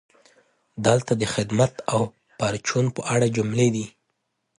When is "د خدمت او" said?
1.17-2.01